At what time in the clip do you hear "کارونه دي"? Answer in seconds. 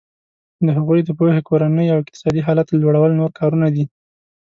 3.39-3.85